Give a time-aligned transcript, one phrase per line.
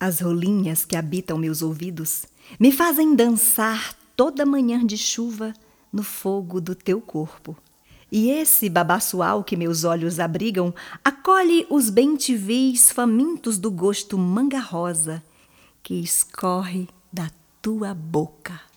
[0.00, 2.24] As rolinhas que habitam meus ouvidos
[2.58, 5.52] me fazem dançar toda manhã de chuva
[5.92, 7.56] no fogo do teu corpo.
[8.10, 10.72] E esse babaçoal que meus olhos abrigam
[11.04, 15.22] acolhe os bentivis famintos do gosto manga rosa
[15.82, 17.30] que escorre da
[17.60, 18.67] tua boca.